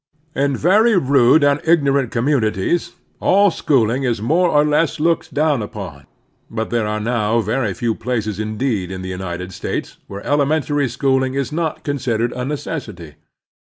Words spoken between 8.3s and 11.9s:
indeed in the United States where elementary schooling is not